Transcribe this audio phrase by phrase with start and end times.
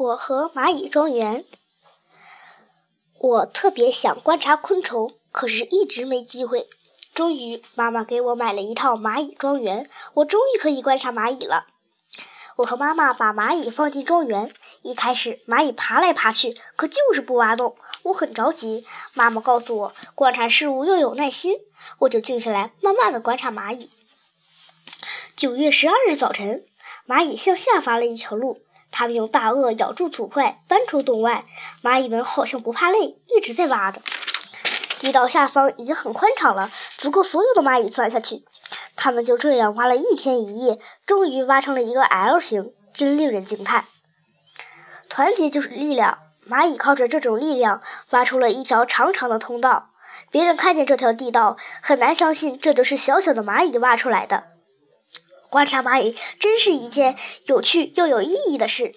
[0.00, 1.44] 我和蚂蚁庄园。
[3.18, 6.66] 我特别想观察昆虫，可是一直没机会。
[7.12, 11.66] 终于，妈妈给我买了一套蚂蚁庄园，我终于可以观察蚂蚁了。
[12.56, 14.50] 我和妈妈把蚂蚁放进庄园，
[14.80, 17.76] 一开始蚂蚁爬来爬去，可就是不挖洞。
[18.04, 18.82] 我很着急。
[19.14, 21.58] 妈妈告诉我，观察事物要有耐心，
[21.98, 23.90] 我就静下来，慢慢的观察蚂蚁。
[25.36, 26.64] 九月十二日早晨，
[27.06, 28.62] 蚂蚁向下挖了一条路。
[28.90, 31.44] 他们用大颚咬住土块，搬出洞外。
[31.82, 34.02] 蚂蚁们好像不怕累，一直在挖着。
[34.98, 38.44] 地道下方已经很宽敞了，足够所有的蚂蚁钻下去。
[38.96, 43.86] 他们就这样挖了一天一夜，终于挖成了一个 L 型，真令人惊叹。
[45.08, 46.18] 团结就是力量，
[46.48, 49.90] 蚂蚁靠着这种力量挖出了一条长长的通道。
[50.30, 54.44] 别人看见这条地道，很难相信这都是小小的蚂蚁挖出来的。
[55.50, 58.92] 观察蚂蚁真是一件有趣又有意义的事。